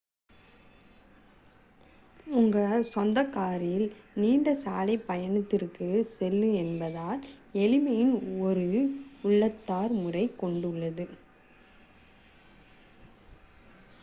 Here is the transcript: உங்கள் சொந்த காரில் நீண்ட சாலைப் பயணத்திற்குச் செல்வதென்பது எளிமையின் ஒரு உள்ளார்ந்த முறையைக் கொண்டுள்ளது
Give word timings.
உங்கள் 2.33 2.85
சொந்த 2.91 3.19
காரில் 3.29 3.85
நீண்ட 4.15 4.53
சாலைப் 4.55 5.05
பயணத்திற்குச் 5.07 6.09
செல்வதென்பது 6.13 7.05
எளிமையின் 7.61 8.15
ஒரு 8.41 8.65
உள்ளார்ந்த 9.23 9.71
முறையைக் 9.99 10.39
கொண்டுள்ளது 10.39 11.05